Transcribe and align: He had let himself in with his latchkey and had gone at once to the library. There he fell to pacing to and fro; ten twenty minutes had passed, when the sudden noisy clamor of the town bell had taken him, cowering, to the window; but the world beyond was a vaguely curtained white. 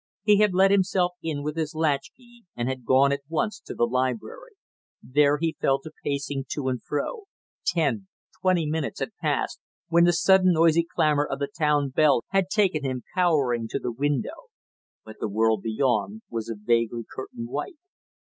He 0.23 0.39
had 0.39 0.55
let 0.55 0.71
himself 0.71 1.11
in 1.21 1.43
with 1.43 1.55
his 1.55 1.75
latchkey 1.75 2.45
and 2.55 2.67
had 2.67 2.85
gone 2.85 3.11
at 3.11 3.21
once 3.29 3.59
to 3.59 3.75
the 3.75 3.85
library. 3.85 4.53
There 5.03 5.37
he 5.37 5.55
fell 5.61 5.79
to 5.79 5.91
pacing 6.03 6.45
to 6.53 6.69
and 6.69 6.81
fro; 6.81 7.25
ten 7.67 8.07
twenty 8.41 8.65
minutes 8.65 8.99
had 8.99 9.15
passed, 9.21 9.59
when 9.89 10.05
the 10.05 10.13
sudden 10.13 10.53
noisy 10.53 10.87
clamor 10.95 11.27
of 11.27 11.37
the 11.37 11.47
town 11.55 11.89
bell 11.89 12.23
had 12.29 12.49
taken 12.49 12.83
him, 12.83 13.03
cowering, 13.13 13.67
to 13.67 13.77
the 13.77 13.91
window; 13.91 14.47
but 15.05 15.17
the 15.19 15.29
world 15.29 15.61
beyond 15.61 16.23
was 16.31 16.49
a 16.49 16.55
vaguely 16.57 17.03
curtained 17.07 17.49
white. 17.49 17.77